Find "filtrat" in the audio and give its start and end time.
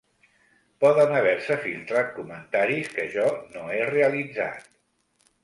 1.65-2.09